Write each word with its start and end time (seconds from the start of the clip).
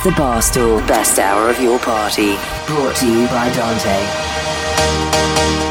Is 0.00 0.04
the 0.04 0.10
Barstool 0.12 0.80
Best 0.88 1.18
Hour 1.18 1.50
of 1.50 1.60
Your 1.60 1.78
Party. 1.78 2.36
Brought 2.66 2.96
to 2.96 3.06
you 3.06 3.26
by 3.26 3.52
Dante. 3.52 5.69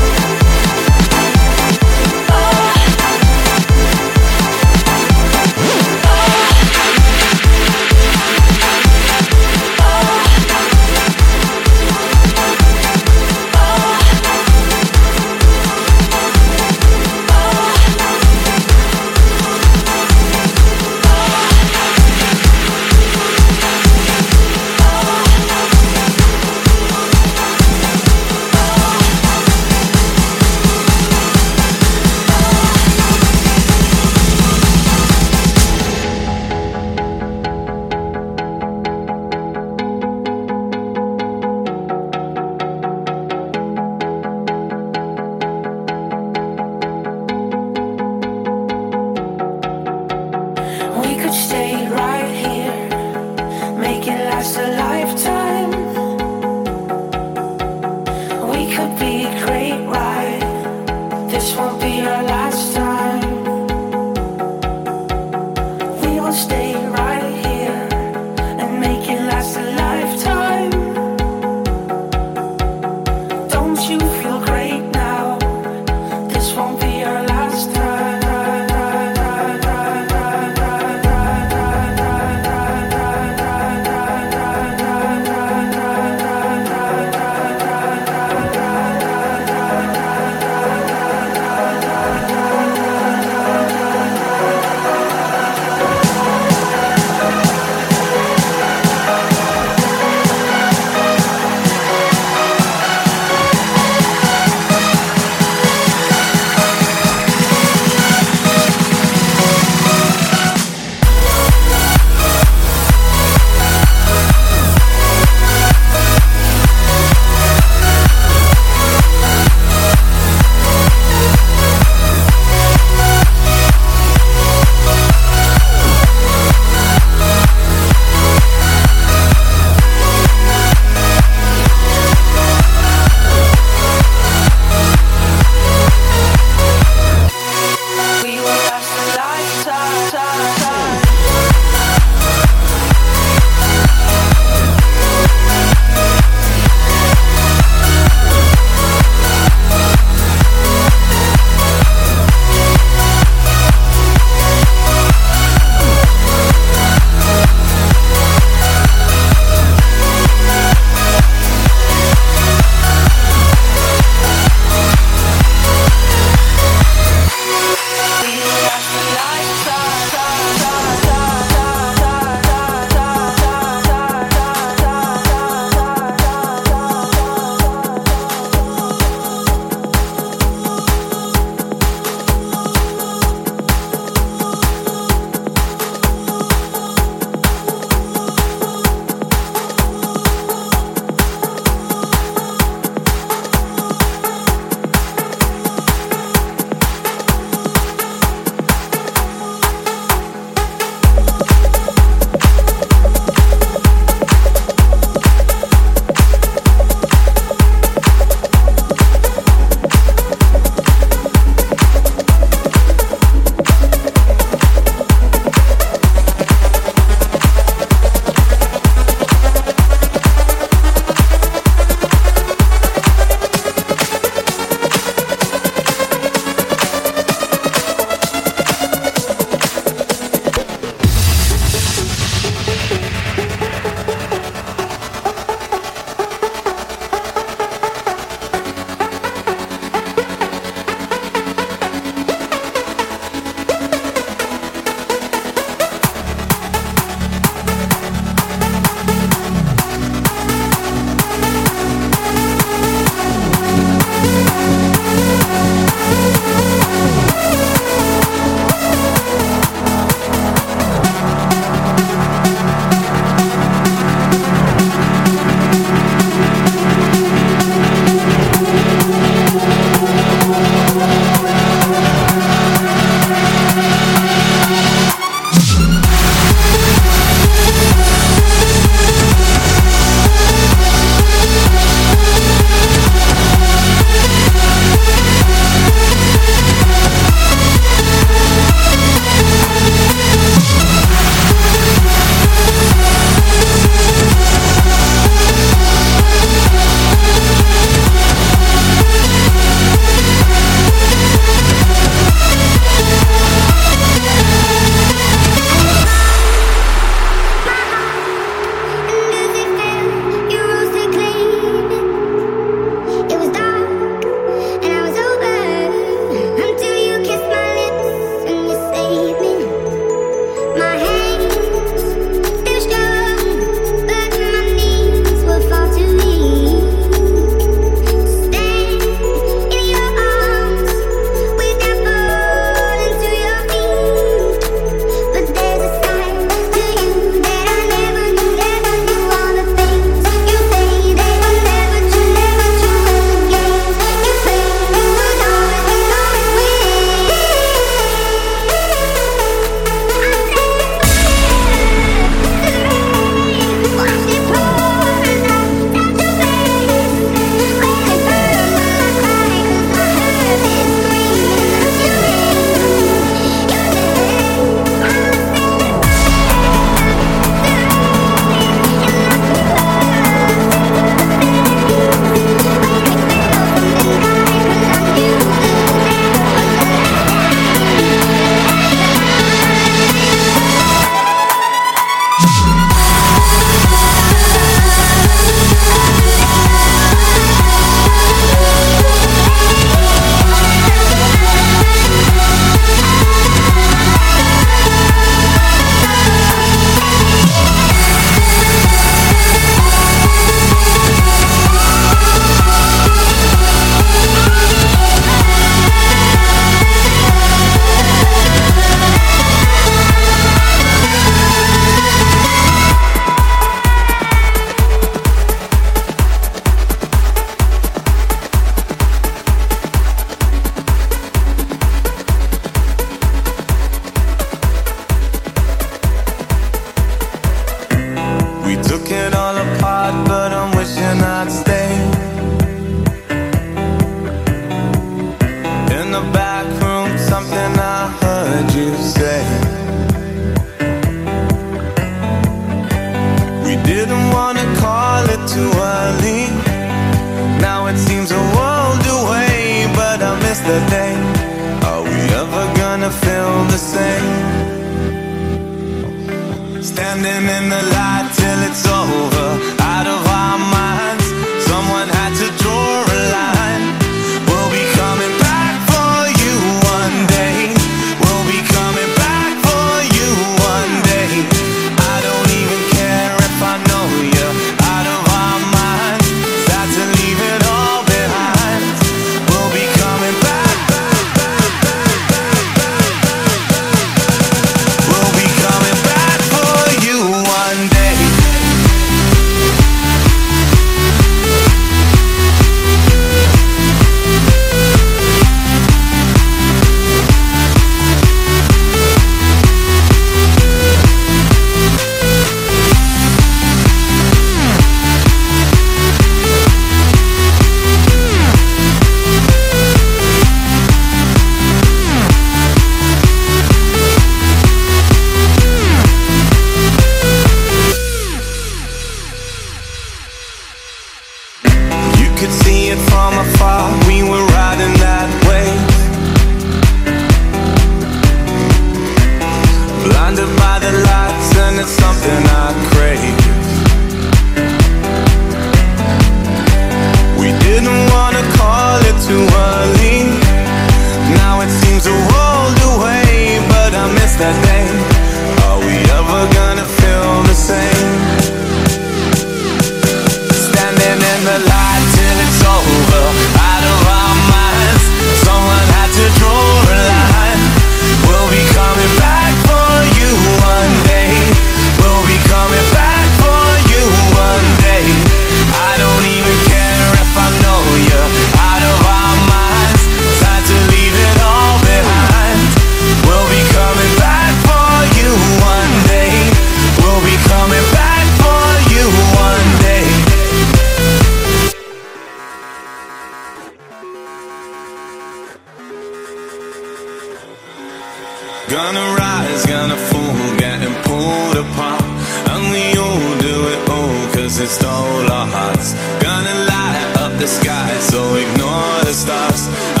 The 597.41 597.47
sky, 597.47 597.97
so 597.99 598.35
ignore 598.35 599.03
the 599.03 599.13
stars. 599.13 600.00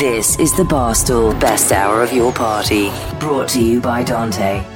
This 0.00 0.40
is 0.40 0.52
the 0.52 0.64
Barstool 0.64 1.38
Best 1.38 1.70
Hour 1.70 2.02
of 2.02 2.12
Your 2.12 2.32
Party, 2.32 2.90
brought 3.20 3.48
to 3.50 3.62
you 3.62 3.80
by 3.80 4.02
Dante. 4.02 4.73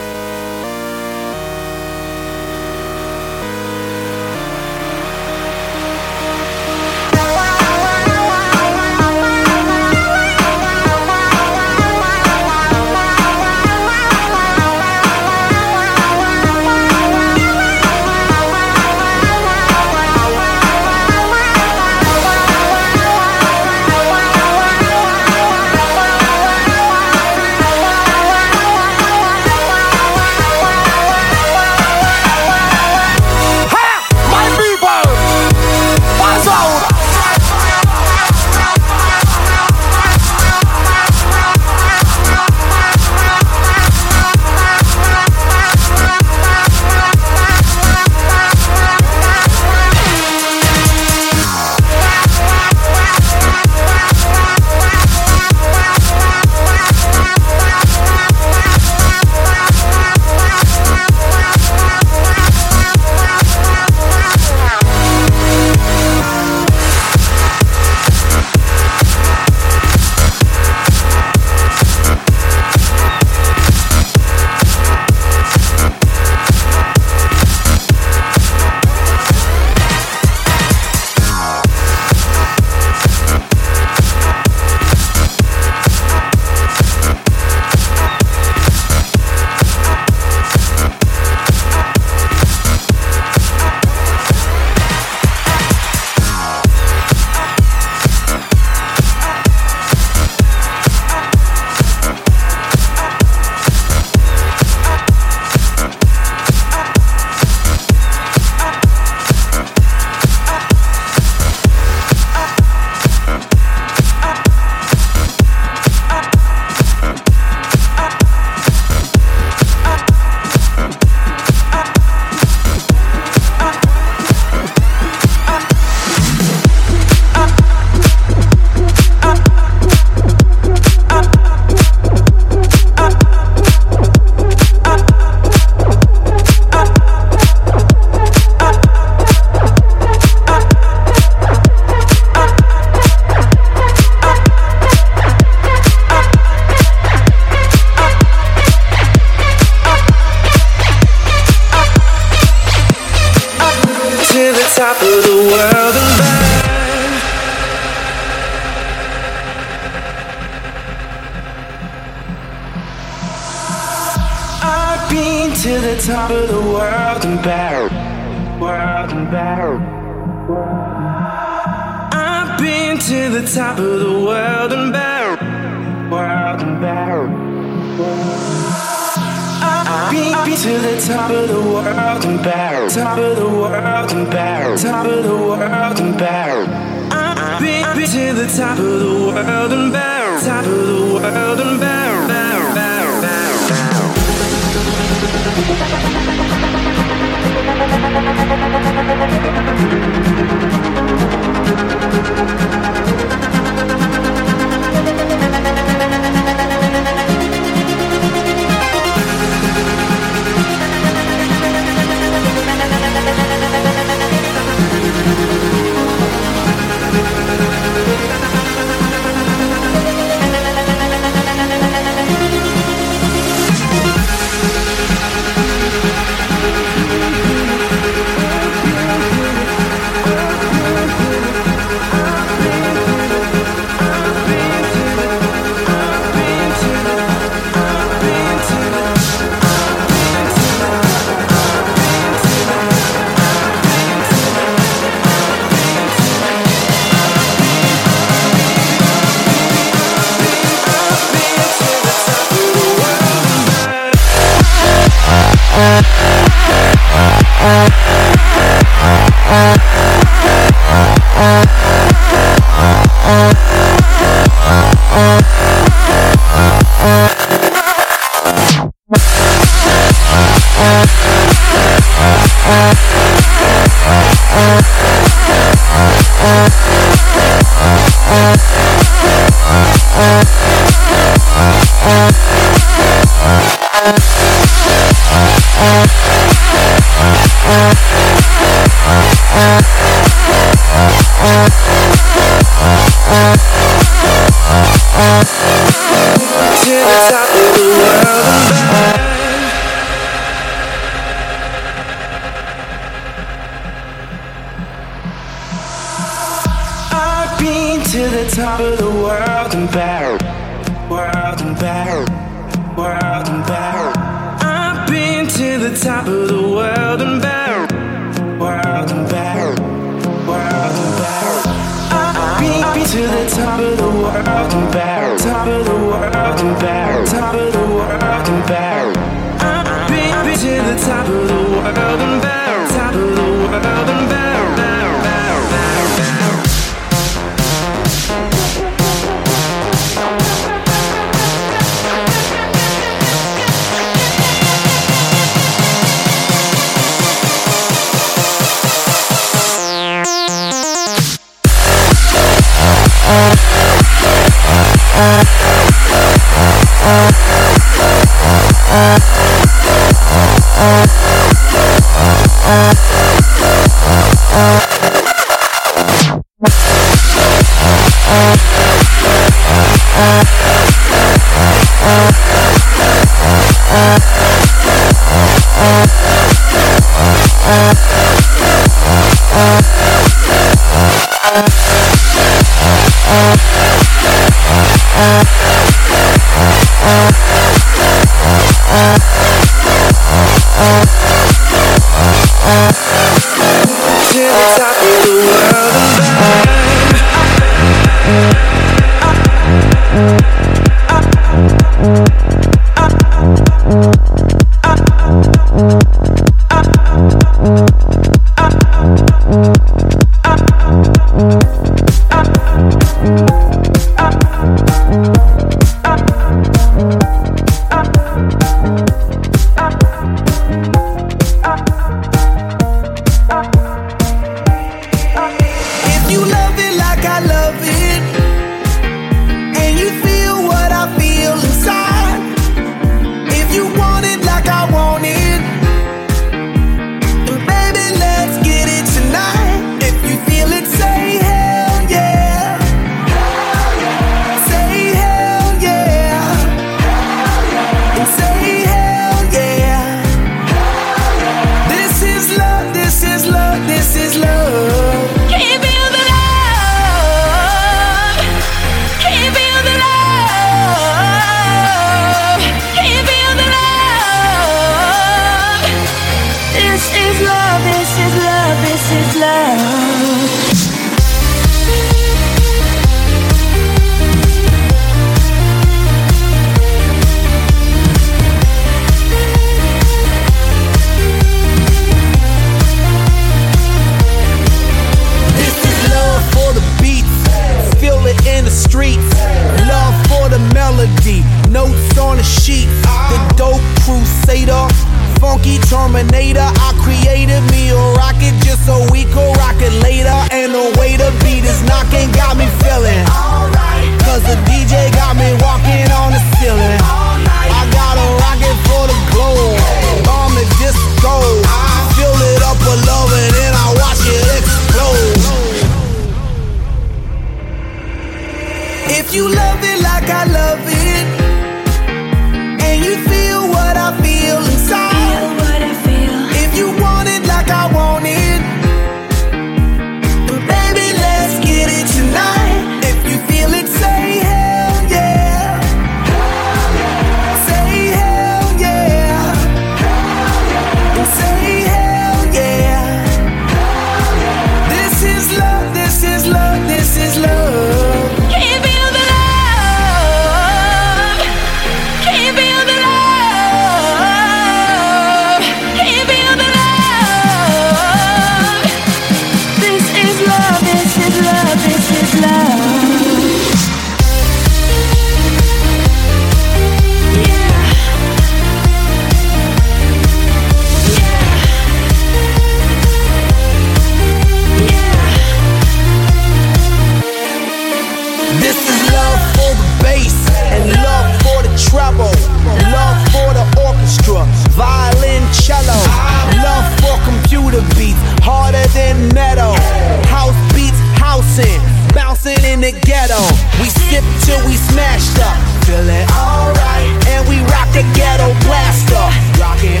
bouncing, 591.56 591.80
bouncing 592.12 592.64
in 592.64 592.80
the 592.80 592.92
ghetto. 592.92 593.40
We 593.80 593.88
sip 593.88 594.24
till 594.44 594.60
we 594.66 594.76
smashed 594.76 595.38
up, 595.40 595.56
feeling 595.84 596.28
alright, 596.36 597.08
and 597.28 597.48
we 597.48 597.60
rock 597.72 597.88
the 597.92 598.04
ghetto 598.14 598.52
blaster, 598.64 599.24
rocking 599.60 600.00